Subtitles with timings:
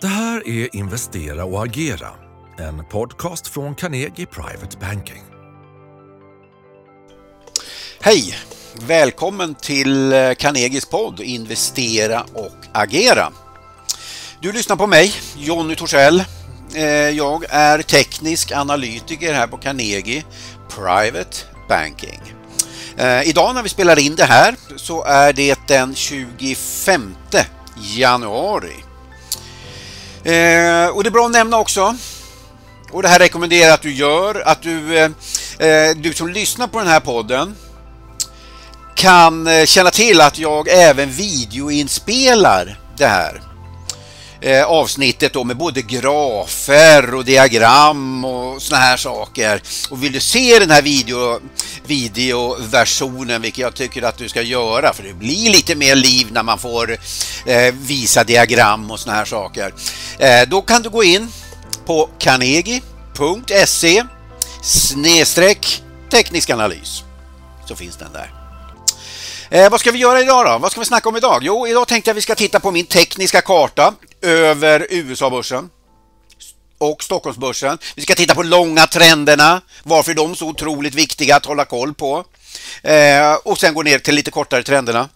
[0.00, 2.08] Det här är Investera och agera,
[2.58, 5.22] en podcast från Carnegie Private Banking.
[8.00, 8.38] Hej!
[8.86, 13.32] Välkommen till eh, Carnegies podd Investera och agera.
[14.40, 16.24] Du lyssnar på mig, Jonny Torssell.
[16.74, 20.24] Eh, jag är teknisk analytiker här på Carnegie
[20.68, 21.36] Private
[21.68, 22.20] Banking.
[22.96, 27.14] Eh, idag när vi spelar in det här så är det den 25
[27.96, 28.85] januari.
[30.26, 31.96] Eh, och det är bra att nämna också.
[32.92, 35.10] Och det här rekommenderar jag att du gör, att du, eh,
[35.58, 37.56] eh, du som lyssnar på den här podden
[38.94, 43.42] kan känna till att jag även videoinspelar det här.
[44.46, 49.62] Eh, avsnittet då med både grafer och diagram och såna här saker.
[49.90, 51.40] Och vill du se den här video,
[51.86, 56.42] videoversionen, vilket jag tycker att du ska göra, för det blir lite mer liv när
[56.42, 56.92] man får
[57.46, 59.74] eh, visa diagram och såna här saker.
[60.18, 61.28] Eh, då kan du gå in
[61.86, 64.04] på carnegie.se
[64.62, 67.02] snedstreck teknisk analys
[67.68, 68.35] så finns den där.
[69.50, 70.58] Eh, vad ska vi göra idag då?
[70.58, 71.42] Vad ska vi snacka om idag?
[71.42, 75.70] Jo, idag tänkte jag att vi ska titta på min tekniska karta över USA-börsen
[76.78, 77.78] och Stockholmsbörsen.
[77.94, 81.94] Vi ska titta på långa trenderna, varför är de så otroligt viktiga att hålla koll
[81.94, 82.24] på.
[82.82, 85.08] Eh, och sen gå ner till lite kortare trenderna.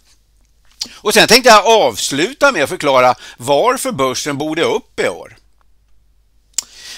[0.94, 5.36] Och sen tänkte jag avsluta med att förklara varför börsen borde upp i år.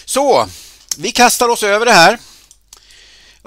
[0.05, 0.49] Så,
[0.97, 2.19] vi kastar oss över det här.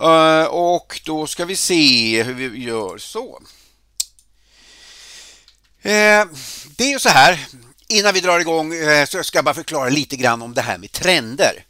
[0.02, 3.41] Uh, och då ska vi se hur vi gör så.
[5.86, 6.25] Eh,
[6.78, 7.47] det är ju så här,
[7.88, 10.78] innan vi drar igång eh, så ska jag bara förklara lite grann om det här
[10.78, 11.66] med trender.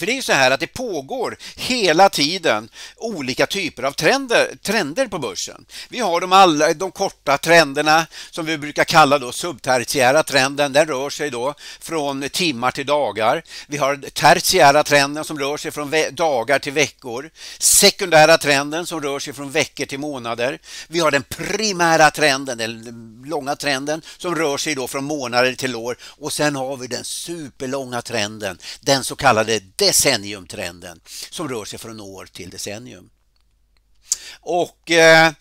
[0.00, 4.56] För det är ju så här att det pågår hela tiden olika typer av trender,
[4.62, 5.64] trender på börsen.
[5.88, 10.72] Vi har de, alla, de korta trenderna som vi brukar kalla då subtertiära trenden.
[10.72, 13.42] Den rör sig då från timmar till dagar.
[13.66, 17.30] Vi har tertiära trenden som rör sig från dagar till veckor.
[17.58, 20.58] Sekundära trenden som rör sig från veckor till månader.
[20.88, 25.76] Vi har den primära trenden, den långa trenden som rör sig då från månader till
[25.76, 25.96] år.
[26.02, 32.00] Och sen har vi den superlånga trenden, den så kallade decenniumtrenden som rör sig från
[32.00, 33.10] år till decennium.
[34.40, 35.32] Och eh,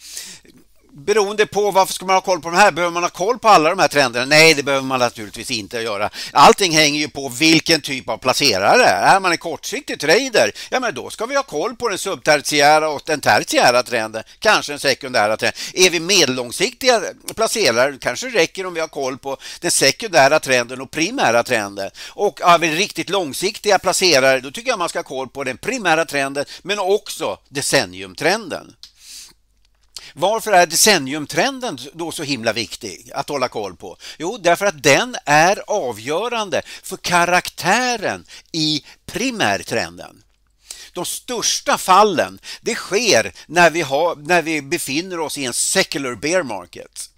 [1.09, 2.71] beroende på varför ska man ha koll på de här?
[2.71, 4.25] Behöver man ha koll på alla de här trenderna?
[4.25, 6.09] Nej, det behöver man naturligtvis inte göra.
[6.33, 8.85] Allting hänger ju på vilken typ av placerare.
[8.85, 12.89] Är man en kortsiktig trader, ja men då ska vi ha koll på den subtertiära
[12.89, 15.61] och den tertiära trenden, kanske den sekundära trenden.
[15.73, 17.01] Är vi medellångsiktiga
[17.35, 21.89] placerare kanske det räcker om vi har koll på den sekundära trenden och primära trenden.
[22.07, 25.57] Och är vi riktigt långsiktiga placerare, då tycker jag man ska ha koll på den
[25.57, 28.75] primära trenden men också decenniumtrenden.
[30.19, 33.97] Varför är decenniumtrenden då så himla viktig att hålla koll på?
[34.17, 40.23] Jo, därför att den är avgörande för karaktären i primärtrenden.
[40.93, 46.15] De största fallen det sker när vi, har, när vi befinner oss i en secular
[46.15, 47.09] bear market.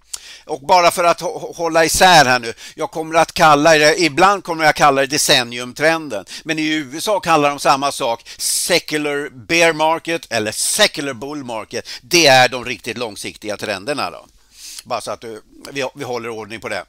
[0.44, 1.20] Och bara för att
[1.56, 6.24] hålla isär här nu, jag kommer att kalla det, ibland kommer jag kalla det decenniumtrenden,
[6.44, 11.88] men i USA kallar de samma sak secular bear market eller secular bull market.
[12.02, 14.26] Det är de riktigt långsiktiga trenderna då.
[14.84, 16.84] Bara så att du, vi, vi håller ordning på det.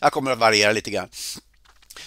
[0.00, 1.08] Jag kommer att variera lite grann.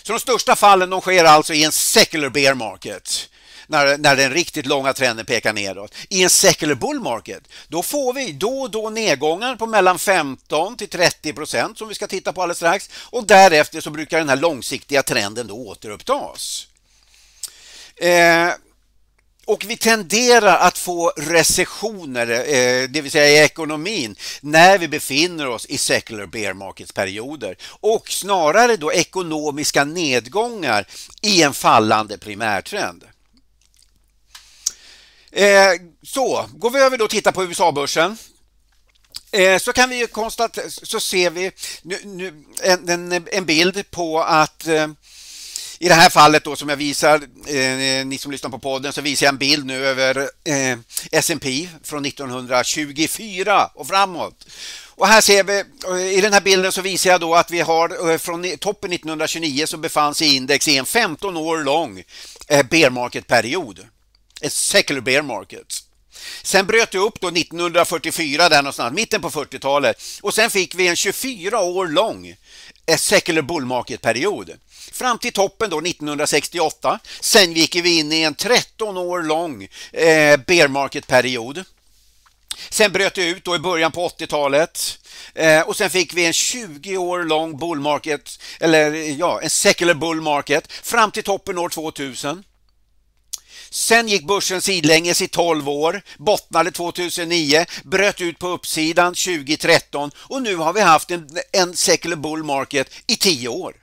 [0.04, 3.30] Så de största fallen de sker alltså i en secular bear market
[3.68, 5.96] när, när den riktigt långa trenden pekar nedåt.
[6.10, 10.78] I en secular bull market, då får vi då och då nedgångar på mellan 15
[10.78, 14.30] till 30 procent som vi ska titta på alldeles strax och därefter så brukar den
[14.30, 16.68] här långsiktiga trenden då återupptas.
[17.96, 18.50] Eh,
[19.46, 25.48] och vi tenderar att få recessioner, eh, det vill säga i ekonomin, när vi befinner
[25.48, 30.88] oss i secular bear markets perioder och snarare då ekonomiska nedgångar
[31.22, 33.04] i en fallande primärtrend.
[35.36, 38.18] Eh, så, går vi över då och tittar på USA-börsen
[39.32, 41.52] eh, så kan vi konstatera, så ser vi
[41.82, 44.88] nu, nu en, en, en, bild på att eh,
[45.80, 47.16] i det här fallet då som jag visar,
[47.48, 50.78] eh, ni som lyssnar på podden, så visar jag en bild nu över eh,
[51.12, 54.48] S&P från 1924 och framåt.
[54.96, 57.60] Och här ser vi, eh, i den här bilden så visar jag då att vi
[57.60, 62.04] har eh, från toppen 1929 så befann sig index i en 15 år lång
[62.70, 63.88] bear market-period
[64.42, 65.84] ett secular bear market.
[66.44, 70.88] Sen bröt det upp då 1944 där någonstans, mitten på 40-talet och sen fick vi
[70.88, 72.36] en 24 år lång
[72.98, 74.52] secular bull market period
[74.92, 77.00] fram till toppen då 1968.
[77.20, 81.64] Sen gick vi in i en 13 år lång eh, bear market period.
[82.70, 85.00] Sen bröt det ut då i början på 80-talet
[85.36, 89.94] Eh, och sen fick vi en 20 år lång bull market, eller ja, en secular
[89.94, 92.44] bull market fram till toppen år 2000.
[93.76, 100.42] Sen gick börsen sidlänges i 12 år, bottnade 2009, bröt ut på uppsidan 2013 och
[100.42, 103.76] nu har vi haft en, en secular bull market i 10 år.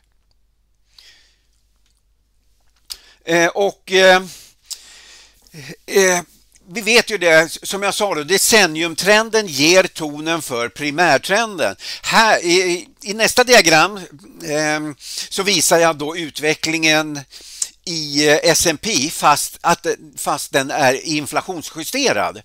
[3.25, 4.23] Eh, och eh,
[5.87, 6.21] eh,
[6.69, 11.77] vi vet ju det, som jag sa, då, decenniumtrenden ger tonen för primärtrenden.
[12.03, 13.97] Här, i, i nästa diagram
[14.45, 14.81] eh,
[15.29, 17.21] så visar jag då utvecklingen
[17.85, 22.43] i eh, S&P fast, eh, fast den är inflationsjusterad.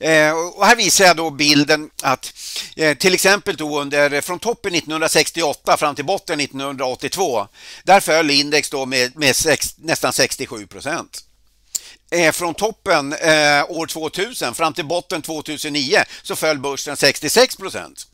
[0.00, 2.34] Eh, och här visar jag då bilden att
[2.76, 7.46] eh, till exempel då under, från toppen 1968 fram till botten 1982
[7.84, 11.24] där föll index då med, med sex, nästan 67 procent.
[12.10, 13.12] Eh, från toppen
[13.68, 18.06] år 2000 fram till botten 2009 så föll börsen 66 procent.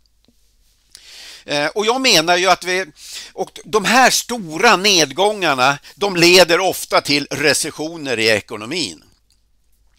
[1.49, 2.87] Eh, och jag menar ju att vi,
[3.33, 9.03] och de här stora nedgångarna de leder ofta till recessioner i ekonomin.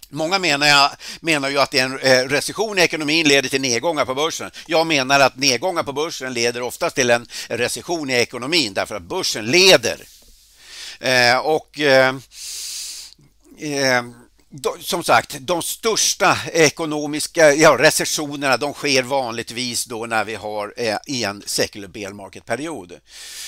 [0.10, 4.16] Många menar, jag, menar ju att en eh, recession i ekonomin leder till nedgångar på
[4.16, 4.52] börsen.
[4.66, 9.04] Jag menar att nedgångar på börsen leder oftast till en recession i ekonomin därför att
[9.04, 10.08] börsen leder.
[11.00, 12.16] Eh, och eh,
[13.60, 14.04] eh,
[14.80, 20.98] som sagt, de största ekonomiska ja, recessionerna de sker vanligtvis då när vi har eh,
[21.08, 22.94] en secular bear market-period.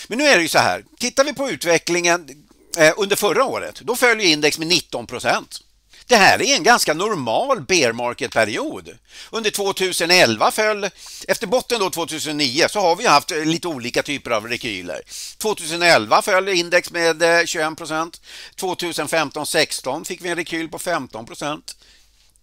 [0.08, 2.46] Men nu är det ju så här, tittar vi på utvecklingen
[2.78, 5.62] eh, under förra året, då följer index med 19 procent.
[6.08, 8.98] Det här är en ganska normal bear market-period.
[9.30, 10.90] Under 2011 föll,
[11.28, 15.02] efter botten då 2009, så har vi haft eh, lite olika typer av rekyler.
[15.38, 18.22] 2011 föll index med eh, 21 procent.
[18.60, 21.76] 2015-16 fick vi en rekyl på 15 procent.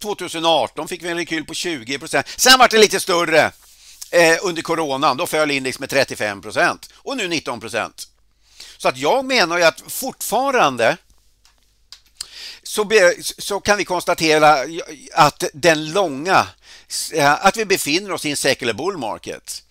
[0.03, 2.27] 2018 fick vi en rekyl på 20 procent.
[2.37, 3.53] Sen var det lite större
[4.11, 5.17] eh, under coronan.
[5.17, 8.09] Då föll index med 35 procent och nu 19 procent.
[8.77, 10.97] Så att jag menar ju att fortfarande
[12.69, 14.57] så, be, så kan vi konstatera
[15.13, 16.47] att den långa,
[17.13, 19.63] eh, att vi befinner oss i en secular bull market.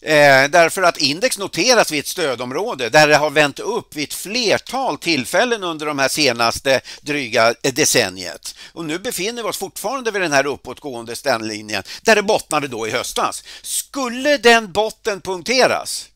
[0.00, 4.14] Eh, därför att index noteras vid ett stödområde där det har vänt upp vid ett
[4.14, 8.54] flertal tillfällen under de här senaste dryga eh, decenniet.
[8.72, 12.86] Och nu befinner vi oss fortfarande vid den här uppåtgående ställlinjen där det bottnade då
[12.88, 13.44] i höstas.
[13.62, 16.08] Skulle den botten punkteras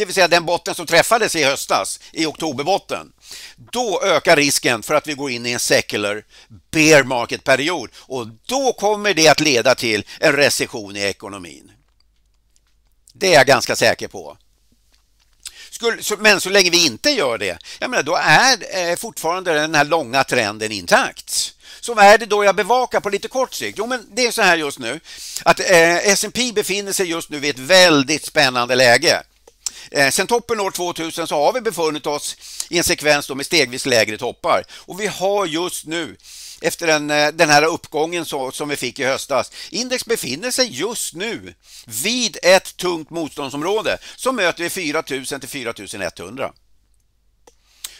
[0.00, 3.12] det vill säga den botten som träffades i höstas, i oktoberbotten,
[3.72, 6.24] då ökar risken för att vi går in i en secular
[6.70, 11.72] bear market-period och då kommer det att leda till en recession i ekonomin.
[13.12, 14.36] Det är jag ganska säker på.
[16.18, 19.84] Men så länge vi inte gör det, jag menar, då är eh, fortfarande den här
[19.84, 21.54] långa trenden intakt.
[21.80, 23.78] Så vad är det då jag bevakar på lite kort sikt?
[23.78, 25.00] Jo, men det är så här just nu
[25.42, 29.22] att eh, S&P befinner sig just nu vid ett väldigt spännande läge.
[29.90, 32.36] Eh, sen toppen år 2000 så har vi befunnit oss
[32.68, 36.16] i en sekvens då med stegvis lägre toppar och vi har just nu
[36.60, 39.52] efter den, eh, den här uppgången så, som vi fick i höstas.
[39.70, 41.54] Index befinner sig just nu
[41.86, 46.52] vid ett tungt motståndsområde som möter vi 4000 till 4100.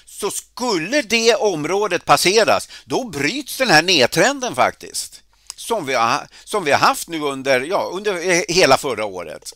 [0.05, 5.23] Så skulle det området passeras, då bryts den här nedtrenden faktiskt.
[5.57, 9.53] Som vi har, som vi har haft nu under, ja, under hela förra året.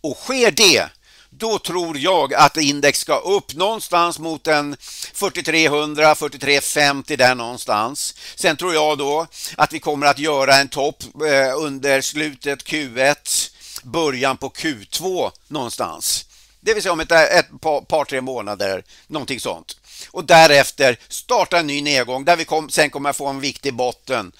[0.00, 0.88] Och sker det,
[1.30, 4.76] då tror jag att index ska upp någonstans mot en
[5.14, 8.14] 4300, 4350 där någonstans.
[8.36, 9.26] Sen tror jag då
[9.56, 13.50] att vi kommer att göra en topp eh, under slutet Q1,
[13.82, 16.24] början på Q2 någonstans.
[16.60, 19.76] Det vill säga om ett, ett par, par, tre månader, någonting sånt.
[20.10, 23.74] Och därefter starta en ny nedgång där vi kom, sen kommer att få en viktig
[23.74, 24.32] botten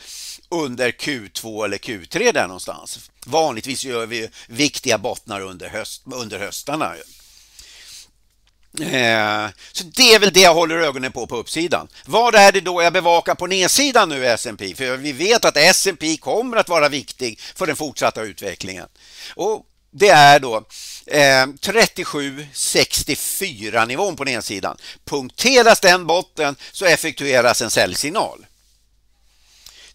[0.49, 3.11] under Q2 eller Q3 där någonstans.
[3.29, 6.95] Vanligtvis gör vi viktiga bottnar under, höst, under höstarna.
[8.81, 11.89] Eh, så det är väl det jag håller ögonen på på uppsidan.
[12.07, 14.75] Vad är det då jag bevakar på nedsidan nu i S&P?
[14.75, 18.87] För vi vet att S&P kommer att vara viktig för den fortsatta utvecklingen.
[19.35, 20.57] Och det är då
[21.07, 24.77] eh, 37,64 nivån på nedsidan.
[25.05, 28.47] Punkteras den botten så effektueras en säljsignal.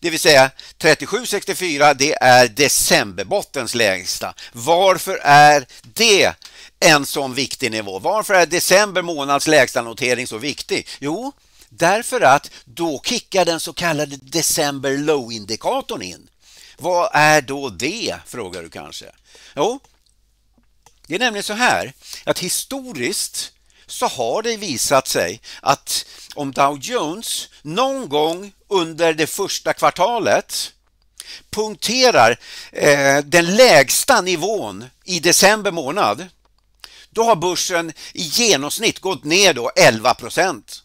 [0.03, 4.33] Det vill säga 37,64 det är decemberbottens lägsta.
[4.51, 6.33] Varför är det
[6.79, 7.99] en sån viktig nivå?
[7.99, 10.87] Varför är december månads lägsta notering så viktig?
[10.99, 11.31] Jo,
[11.69, 16.29] därför att då kickar den så kallade december low-indikatorn in.
[16.77, 19.05] Vad är då det, frågar du kanske?
[19.55, 19.79] Jo,
[21.07, 21.93] det är nämligen så här
[22.23, 23.52] att historiskt
[23.93, 30.73] så har det visat sig att om Dow Jones någon gång under det första kvartalet
[31.49, 32.39] punkterar
[32.71, 36.27] eh, den lägsta nivån i december månad,
[37.09, 40.82] då har börsen i genomsnitt gått ner då 11 procent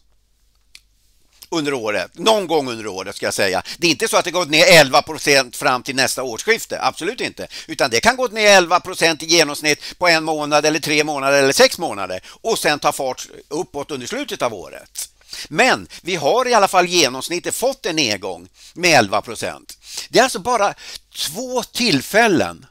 [1.49, 2.11] under året.
[2.17, 3.63] Någon gång under året ska jag säga.
[3.77, 6.81] Det är inte så att det gått ner 11 procent fram till nästa årsskifte.
[6.81, 7.47] Absolut inte.
[7.67, 11.43] Utan det kan gå ner 11 procent i genomsnitt på en månad eller tre månader
[11.43, 15.09] eller sex månader och sen ta fart uppåt under slutet av året.
[15.47, 19.77] Men vi har i alla fall genomsnittet fått en nedgång med 11 procent.
[20.09, 20.73] Det är alltså bara
[21.15, 22.65] två tillfällen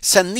[0.00, 0.34] sedan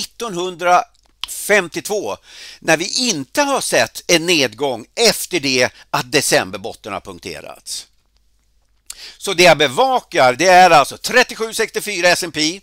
[1.33, 2.17] 52,
[2.61, 7.87] när vi inte har sett en nedgång efter det att decemberbotten har punkterats.
[9.19, 12.61] Så det jag bevakar det är alltså 3764 S&P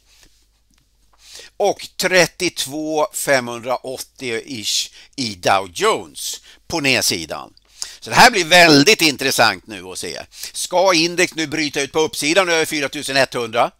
[1.57, 7.53] och 32580-ish i Dow Jones på nedsidan.
[7.99, 10.19] Så det här blir väldigt intressant nu att se.
[10.53, 13.71] Ska index nu bryta ut på uppsidan över 4100?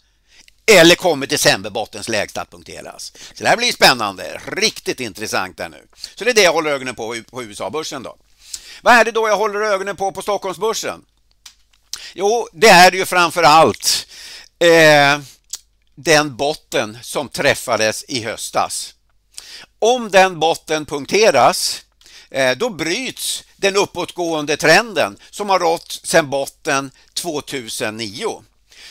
[0.70, 3.14] Eller kommer decemberbottens lägsta att punkteras?
[3.34, 4.42] Så det här blir spännande.
[4.46, 5.88] Riktigt intressant där nu.
[6.16, 8.18] Så det är det jag håller ögonen på på USA-börsen då.
[8.82, 11.06] Vad är det då jag håller ögonen på på Stockholmsbörsen?
[12.14, 14.08] Jo, det är ju framför allt
[14.60, 15.20] eh,
[15.96, 18.94] den botten som träffades i höstas.
[19.80, 21.82] Om den botten punkteras,
[22.30, 28.44] eh, då bryts den uppåtgående trenden som har rått sedan botten 2009.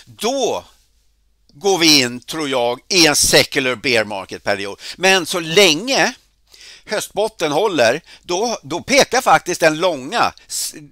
[0.05, 0.65] Då
[1.59, 4.81] går vi in, tror jag, i en secular bear market-period.
[4.97, 6.15] Men så länge
[6.85, 10.33] höstbotten håller, då, då pekar faktiskt den långa,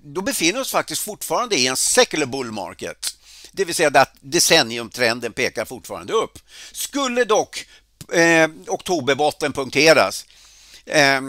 [0.04, 3.16] då befinner vi oss faktiskt fortfarande i en secular bull market.
[3.52, 6.38] Det vill säga att decenniumtrenden pekar fortfarande upp.
[6.72, 7.66] Skulle dock
[8.12, 10.26] eh, oktoberbotten punkteras,
[10.86, 11.20] eh,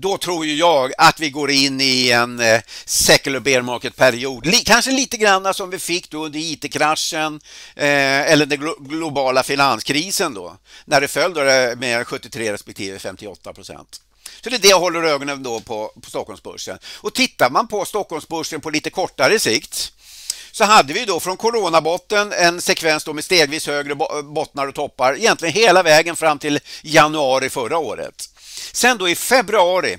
[0.00, 4.64] då tror ju jag att vi går in i en eh, secular bear market-period.
[4.64, 7.40] Kanske lite grann som vi fick då under IT-kraschen
[7.76, 12.98] eh, eller den glo globala finanskrisen då, när det föll då eh, med 73 respektive
[12.98, 14.00] 58 procent.
[14.42, 16.78] Så det är det jag håller ögonen då på, på Stockholmsbörsen.
[16.94, 19.92] Och tittar man på Stockholmsbörsen på lite kortare sikt
[20.52, 25.16] så hade vi då från coronabotten en sekvens då med stegvis högre bottnar och toppar
[25.16, 28.28] egentligen hela vägen fram till januari förra året.
[28.72, 29.98] Sen då i februari,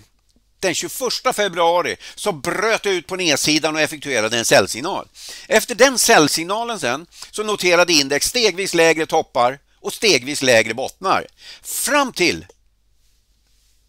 [0.59, 0.91] den 21
[1.33, 5.07] februari, så bröt det ut på nedsidan och effektuerade en säljsignal.
[5.47, 11.27] Efter den säljsignalen sen så noterade index stegvis lägre toppar och stegvis lägre bottnar
[11.61, 12.45] fram till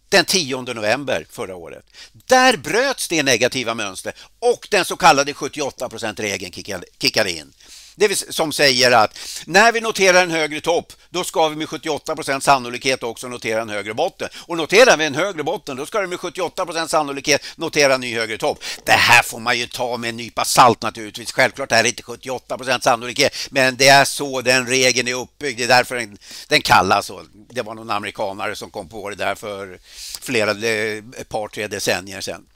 [0.08, 1.84] den 10 november förra året.
[2.12, 6.52] Där bröts det negativa mönstret och den så kallade 78 regeln
[7.00, 7.52] kickade in.
[8.00, 11.66] Det vill, som säger att när vi noterar en högre topp, då ska vi med
[11.66, 14.28] 78% sannolikhet också notera en högre botten.
[14.36, 18.14] Och noterar vi en högre botten, då ska vi med 78% sannolikhet notera en ny
[18.14, 18.64] högre topp.
[18.84, 21.32] Det här får man ju ta med en nypa salt naturligtvis.
[21.32, 25.58] Självklart är det inte 78% sannolikhet, men det är så den regeln är uppbyggd.
[25.58, 27.22] Det är därför den, den kallas så.
[27.50, 29.78] Det var någon amerikanare som kom på det där för
[30.20, 32.46] flera, eh, ett par, tre decennier sedan.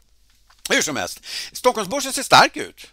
[0.70, 1.20] Hur som helst,
[1.52, 2.86] Stockholmsbörsen ser stark ut.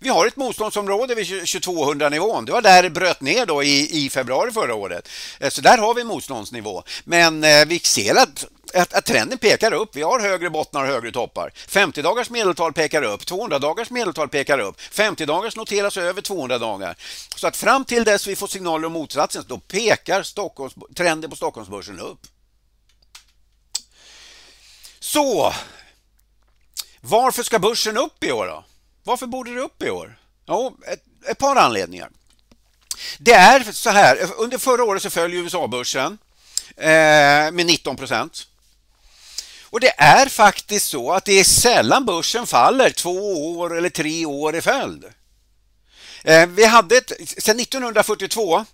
[0.00, 2.44] Vi har ett motståndsområde vid 2200 nivån.
[2.44, 5.08] Det var där det bröt ner då i, i februari förra året.
[5.40, 6.82] Eh, så där har vi motståndsnivå.
[7.04, 9.96] Men eh, vi ser att att, att, trenden pekar upp.
[9.96, 11.50] Vi har högre bottnar och högre toppar.
[11.68, 16.58] 50 dagars medeltal pekar upp, 200 dagars medeltal pekar upp, 50 dagars noteras över 200
[16.58, 16.96] dagar.
[17.36, 21.36] Så att fram till dess vi får signaler om motsatsen, då pekar Stockholms, trenden på
[21.36, 22.20] Stockholmsbörsen upp.
[25.00, 25.52] Så,
[27.00, 28.64] varför ska börsen upp i år då?
[29.08, 30.18] Varför borde det upp i år?
[30.48, 32.10] Jo, ett, ett par anledningar.
[33.18, 36.18] Det är så här, under förra året så föll USA-börsen
[36.76, 38.46] eh, med 19 procent.
[39.64, 44.26] Och det är faktiskt så att det är sällan börsen faller två år eller tre
[44.26, 45.04] år i följd.
[46.24, 48.64] Eh, vi hade ett, sedan 1942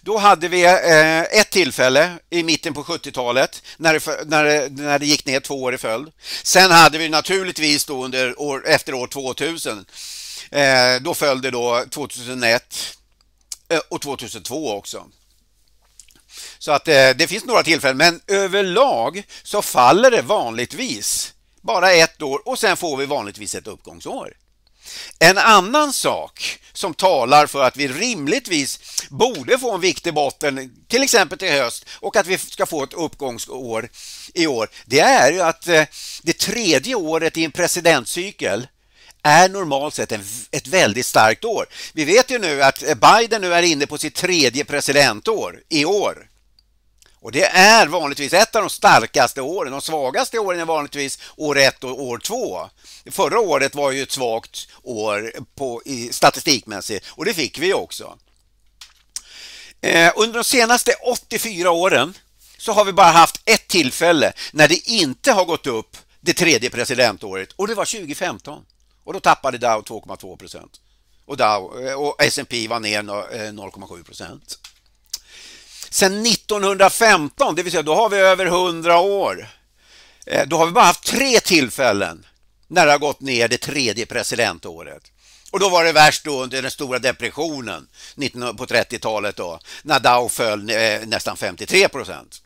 [0.00, 4.98] då hade vi eh, ett tillfälle i mitten på 70-talet när det, när, det, när
[4.98, 6.12] det gick ner två år i följd.
[6.42, 9.84] Sen hade vi naturligtvis då under år, efter år 2000.
[10.50, 12.96] Eh, då följde då 2001
[13.88, 15.06] och 2002 också.
[16.58, 22.48] Så att det finns några tillfällen, men överlag så faller det vanligtvis bara ett år
[22.48, 24.34] och sen får vi vanligtvis ett uppgångsår.
[25.18, 31.02] En annan sak som talar för att vi rimligtvis borde få en viktig botten, till
[31.02, 33.88] exempel till höst, och att vi ska få ett uppgångsår
[34.34, 35.84] i år, det är ju att eh,
[36.22, 38.66] det tredje året i en presidentcykel
[39.22, 40.12] är normalt sett
[40.50, 41.66] ett väldigt starkt år.
[41.92, 45.84] Vi vet ju nu att eh, Biden nu är inne på sitt tredje presidentår i
[45.84, 46.29] år.
[47.22, 49.72] Och det är vanligtvis ett av de starkaste åren.
[49.72, 52.70] De svagaste åren är vanligtvis år ett och år två.
[53.10, 58.18] Förra året var ju ett svagt år på, i statistikmässigt och det fick vi också.
[59.80, 62.14] Eh, under de senaste 84 åren
[62.58, 66.70] så har vi bara haft ett tillfälle när det inte har gått upp det tredje
[66.70, 68.64] presidentåret och det var 2015.
[69.04, 70.80] Och då tappade Dow 2,2 procent.
[71.26, 74.58] Och, Dow, eh, och S&P var ner 0,7 eh, procent.
[75.90, 79.48] Sen 1915, det vill säga då har vi över 100 år.
[80.26, 82.26] Eh, då har vi bara haft tre tillfällen
[82.68, 85.02] när det har gått ner det tredje presidentåret.
[85.50, 87.88] Och då var det värst då under den stora depressionen
[88.56, 92.42] på 30-talet då, när Dow föll eh, nästan 53 procent.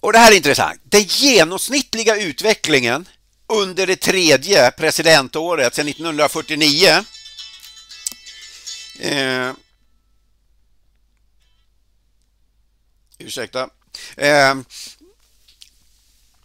[0.00, 0.80] Och det här är intressant.
[0.84, 3.08] Den genomsnittliga utvecklingen
[3.46, 7.04] under det tredje presidentåret sedan 1949
[13.28, 13.68] Ursäkta.
[14.16, 14.54] Eh,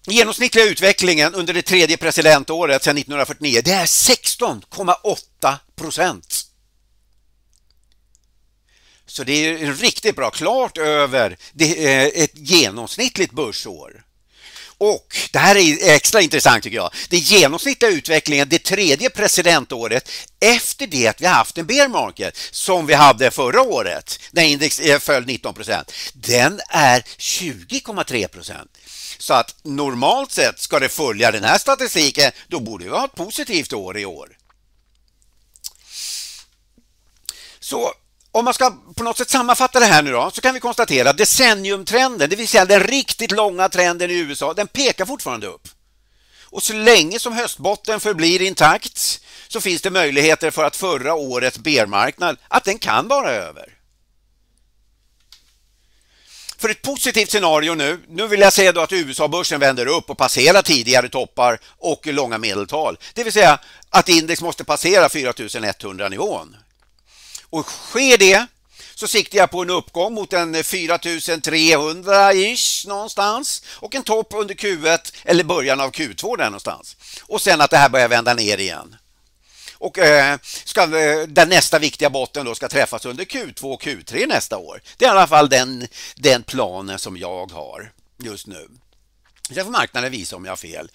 [0.05, 6.45] genomsnittliga utvecklingen under det tredje presidentåret sedan 1949 det är 16,8 procent.
[9.05, 14.03] Så det är riktigt bra, klart över det, eh, ett genomsnittligt börsår.
[14.83, 16.93] Och det här är extra intressant tycker jag.
[17.09, 20.09] Den genomsnittliga utvecklingen det tredje presidentåret
[20.39, 24.79] efter det att vi haft en bear market som vi hade förra året när index
[24.79, 25.91] eh, föll 19 procent.
[26.13, 28.77] Den är 20,3 procent.
[29.17, 33.15] Så att normalt sett ska det följa den här statistiken, då borde vi ha ett
[33.15, 34.37] positivt år i år.
[37.59, 37.93] Så
[38.33, 41.09] om man ska på något sätt sammanfatta det här nu då, så kan vi konstatera
[41.09, 45.67] att decenniumtrenden, det vill säga den riktigt långa trenden i USA, den pekar fortfarande upp.
[46.43, 51.57] Och så länge som höstbotten förblir intakt så finns det möjligheter för att förra årets
[51.57, 53.77] bearmarknad, att den kan vara över.
[56.57, 60.17] För ett positivt scenario nu, nu vill jag säga då att USA-börsen vänder upp och
[60.17, 62.97] passerar tidigare toppar och långa medeltal.
[63.13, 63.59] Det vill säga
[63.89, 66.55] att index måste passera 4100 nivån.
[67.53, 68.45] Och sker det
[68.95, 75.13] så siktar jag på en uppgång mot en 4300-ish någonstans och en topp under Q1
[75.23, 76.97] eller början av Q2 där någonstans.
[77.23, 78.95] Och sen att det här börjar vända ner igen.
[79.73, 84.27] Och eh, ska, eh, den nästa viktiga botten då ska träffas under Q2 och Q3
[84.27, 84.81] nästa år.
[84.97, 87.91] Det är i alla fall den, den planen som jag har
[88.23, 88.67] just nu.
[89.53, 90.91] Sen får marknaden visa om jag har fel.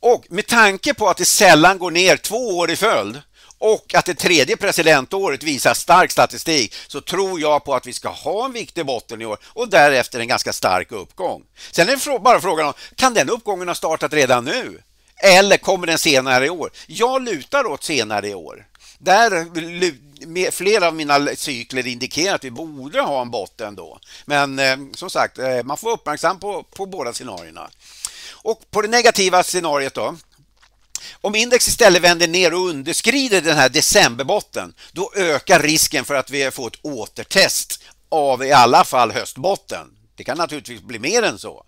[0.00, 3.22] Och med tanke på att det sällan går ner två år i följd
[3.60, 8.08] och att det tredje presidentåret visar stark statistik så tror jag på att vi ska
[8.08, 11.42] ha en viktig botten i år och därefter en ganska stark uppgång.
[11.70, 14.82] Sen är det bara frågan om, kan den uppgången ha startat redan nu?
[15.22, 16.70] Eller kommer den senare i år?
[16.86, 18.66] Jag lutar åt senare i år.
[18.98, 23.98] Där flera av mina cykler indikerar att vi borde ha en botten då.
[24.24, 27.70] Men eh, som sagt, eh, man får vara uppmärksam på, på båda scenarierna.
[28.42, 30.16] Och på det negativa scenariot då,
[31.20, 36.30] om index istället vänder ner och underskrider den här decemberbotten, då ökar risken för att
[36.30, 39.86] vi får ett återtest av i alla fall höstbotten.
[40.16, 41.64] Det kan naturligtvis bli mer än så.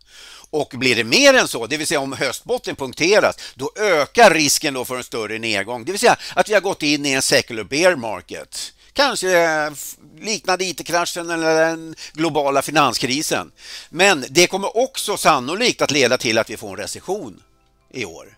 [0.50, 4.74] Och blir det mer än så, det vill säga om höstbotten punkteras, då ökar risken
[4.74, 5.84] då för en större nedgång.
[5.84, 8.72] Det vill säga att vi har gått in i en secular bear market.
[8.92, 9.72] Kanske eh,
[10.18, 13.52] liknande IT-kraschen eller den globala finanskrisen.
[13.90, 17.42] Men det kommer också sannolikt att leda till att vi får en recession
[17.90, 18.36] i år.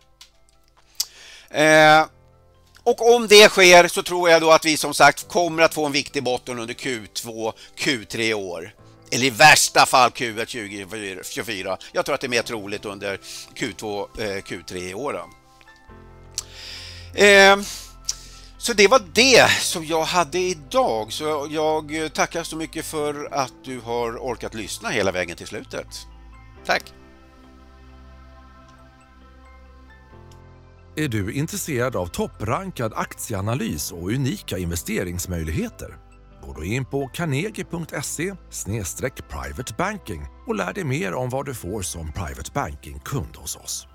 [1.55, 2.07] Eh,
[2.83, 5.87] och om det sker så tror jag då att vi som sagt kommer att få
[5.87, 8.75] en viktig botten under Q2, Q3 år.
[9.11, 11.77] Eller i värsta fall Q1 2024.
[11.93, 13.19] Jag tror att det är mer troligt under
[13.55, 15.23] Q2, eh, Q3 i år.
[17.15, 17.57] Eh,
[18.59, 21.13] så det var det som jag hade idag.
[21.13, 25.87] Så jag tackar så mycket för att du har orkat lyssna hela vägen till slutet.
[26.67, 26.83] Tack!
[30.97, 35.97] Är du intresserad av topprankad aktieanalys och unika investeringsmöjligheter?
[36.43, 38.35] Gå då in på carnegie.se
[39.29, 43.87] privatebanking och lär dig mer om vad du får som private banking-kund hos oss.